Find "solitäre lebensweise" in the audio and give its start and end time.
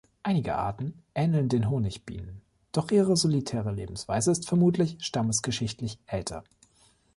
3.15-4.31